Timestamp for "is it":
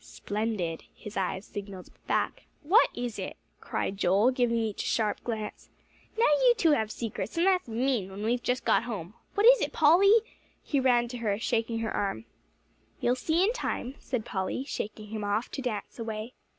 2.95-3.37, 9.45-9.73